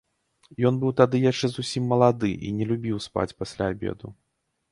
Ён 0.67 0.73
быў 0.83 0.93
тады 1.01 1.19
яшчэ 1.31 1.47
зусім 1.51 1.83
малады 1.91 2.31
і 2.49 2.53
не 2.61 2.65
любіў 2.71 2.97
спаць 3.09 3.29
пасля 3.43 3.63
абеду. 3.75 4.07